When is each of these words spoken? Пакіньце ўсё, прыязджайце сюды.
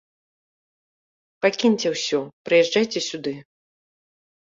Пакіньце 1.47 1.87
ўсё, 1.95 2.19
прыязджайце 2.49 2.99
сюды. 3.13 3.39